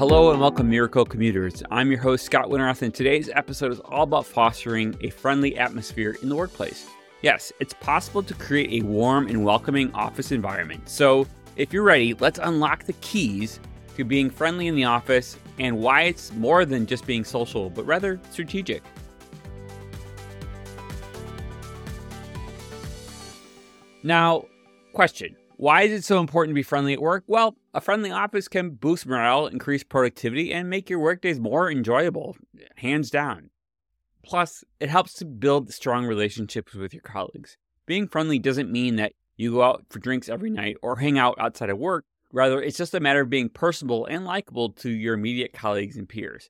[0.00, 1.62] Hello and welcome, Miracle Commuters.
[1.70, 6.16] I'm your host, Scott Winterroth, and today's episode is all about fostering a friendly atmosphere
[6.22, 6.88] in the workplace.
[7.20, 10.88] Yes, it's possible to create a warm and welcoming office environment.
[10.88, 11.26] So,
[11.56, 13.60] if you're ready, let's unlock the keys
[13.96, 17.84] to being friendly in the office and why it's more than just being social, but
[17.84, 18.82] rather strategic.
[24.02, 24.46] Now,
[24.94, 27.22] question Why is it so important to be friendly at work?
[27.26, 32.38] Well, a friendly office can boost morale, increase productivity, and make your workdays more enjoyable,
[32.76, 33.50] hands down.
[34.24, 37.58] Plus, it helps to build strong relationships with your colleagues.
[37.84, 41.38] Being friendly doesn't mean that you go out for drinks every night or hang out
[41.38, 42.06] outside of work.
[42.32, 46.08] Rather, it's just a matter of being personable and likable to your immediate colleagues and
[46.08, 46.48] peers.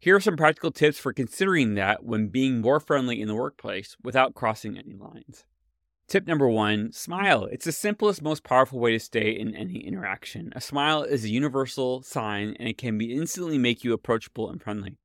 [0.00, 3.96] Here are some practical tips for considering that when being more friendly in the workplace
[4.02, 5.44] without crossing any lines.
[6.10, 7.44] Tip number one smile.
[7.44, 10.52] It's the simplest, most powerful way to stay in any interaction.
[10.56, 14.60] A smile is a universal sign and it can be instantly make you approachable and
[14.60, 14.98] friendly.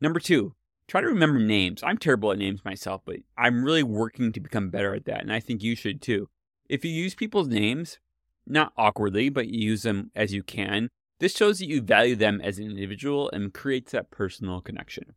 [0.00, 0.54] Number two,
[0.88, 1.82] try to remember names.
[1.82, 5.30] I'm terrible at names myself, but I'm really working to become better at that, and
[5.30, 6.30] I think you should too.
[6.66, 7.98] If you use people's names,
[8.46, 10.88] not awkwardly, but you use them as you can,
[11.20, 15.14] this shows that you value them as an individual and creates that personal connection.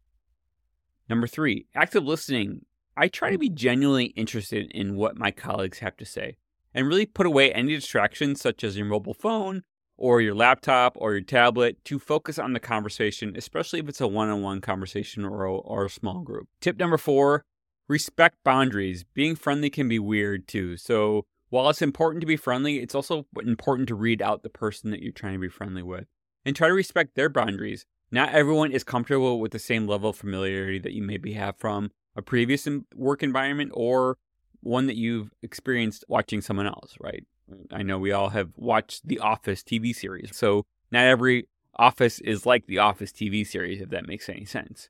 [1.07, 2.65] Number three, active listening
[2.99, 6.35] I try to be genuinely interested in what my colleagues have to say
[6.73, 9.63] and really put away any distractions such as your mobile phone
[9.95, 14.07] or your laptop or your tablet to focus on the conversation, especially if it's a
[14.07, 16.49] one on one conversation or a, or a small group.
[16.59, 17.45] Tip number four
[17.87, 19.05] respect boundaries.
[19.13, 20.75] Being friendly can be weird too.
[20.75, 24.91] So while it's important to be friendly, it's also important to read out the person
[24.91, 26.07] that you're trying to be friendly with
[26.43, 27.85] and try to respect their boundaries.
[28.11, 31.91] Not everyone is comfortable with the same level of familiarity that you maybe have from
[32.19, 34.17] a previous work environment or
[34.61, 37.25] one that you've experienced watching someone else, right?
[37.71, 40.35] I know we all have watched the Office TV series.
[40.35, 41.47] So not every
[41.77, 44.89] office is like the Office TV series, if that makes any sense.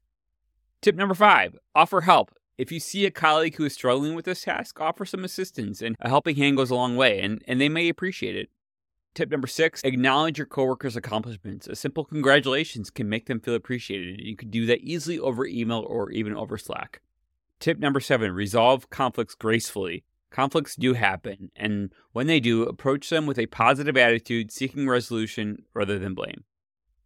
[0.82, 2.34] Tip number five offer help.
[2.58, 5.96] If you see a colleague who is struggling with this task, offer some assistance, and
[6.02, 8.50] a helping hand goes a long way, and, and they may appreciate it.
[9.16, 11.68] Tip number six acknowledge your coworkers' accomplishments.
[11.68, 14.20] A simple congratulations can make them feel appreciated.
[14.22, 17.02] You can do that easily over email or even over Slack.
[17.60, 20.04] Tip number seven resolve conflicts gracefully.
[20.32, 25.64] Conflicts do happen, and when they do, approach them with a positive attitude, seeking resolution
[25.74, 26.44] rather than blame.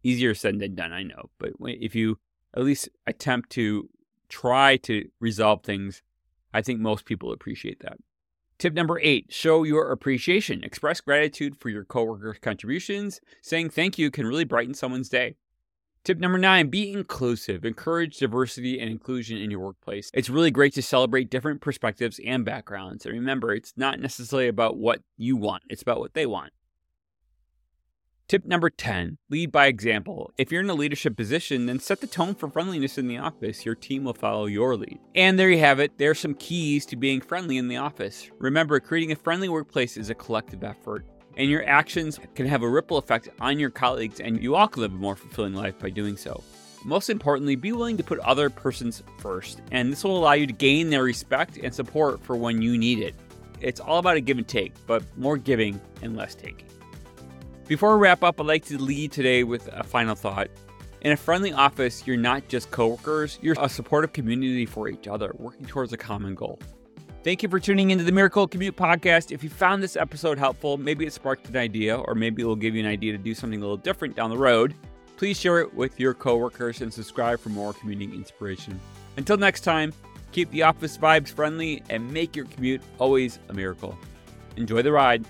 [0.02, 2.18] Easier said than done, I know, but if you
[2.54, 3.88] at least attempt to
[4.28, 6.02] try to resolve things,
[6.52, 7.96] I think most people appreciate that.
[8.58, 10.62] Tip number eight show your appreciation.
[10.62, 13.20] Express gratitude for your coworkers' contributions.
[13.42, 15.36] Saying thank you can really brighten someone's day.
[16.04, 17.64] Tip number nine be inclusive.
[17.64, 20.10] Encourage diversity and inclusion in your workplace.
[20.12, 23.06] It's really great to celebrate different perspectives and backgrounds.
[23.06, 26.52] And remember, it's not necessarily about what you want, it's about what they want.
[28.28, 30.30] Tip number 10 lead by example.
[30.36, 33.64] If you're in a leadership position, then set the tone for friendliness in the office.
[33.64, 34.98] Your team will follow your lead.
[35.14, 35.96] And there you have it.
[35.96, 38.30] There are some keys to being friendly in the office.
[38.38, 42.68] Remember, creating a friendly workplace is a collective effort and your actions can have a
[42.68, 45.90] ripple effect on your colleagues, and you all can live a more fulfilling life by
[45.90, 46.42] doing so.
[46.84, 50.52] Most importantly, be willing to put other persons first, and this will allow you to
[50.52, 53.14] gain their respect and support for when you need it.
[53.60, 56.68] It's all about a give and take, but more giving and less taking.
[57.66, 60.48] Before we wrap up, I'd like to lead today with a final thought.
[61.00, 65.34] In a friendly office, you're not just coworkers, you're a supportive community for each other,
[65.38, 66.58] working towards a common goal.
[67.24, 69.32] Thank you for tuning into the Miracle Commute podcast.
[69.32, 72.54] If you found this episode helpful, maybe it sparked an idea, or maybe it will
[72.54, 74.74] give you an idea to do something a little different down the road,
[75.16, 78.78] please share it with your coworkers and subscribe for more commuting inspiration.
[79.16, 79.94] Until next time,
[80.32, 83.96] keep the office vibes friendly and make your commute always a miracle.
[84.58, 85.24] Enjoy the ride.